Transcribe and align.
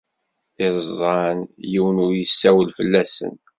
Iẓẓan 0.65 1.37
yiwen 1.71 1.97
ur 2.05 2.11
yessawal 2.17 2.69
fell-asen. 2.77 3.33